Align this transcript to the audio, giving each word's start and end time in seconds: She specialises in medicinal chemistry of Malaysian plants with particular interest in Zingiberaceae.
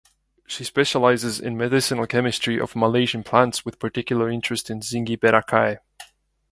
She 0.47 0.63
specialises 0.63 1.39
in 1.39 1.57
medicinal 1.57 2.07
chemistry 2.07 2.59
of 2.59 2.75
Malaysian 2.75 3.21
plants 3.23 3.63
with 3.63 3.77
particular 3.77 4.31
interest 4.31 4.71
in 4.71 4.79
Zingiberaceae. 4.81 5.77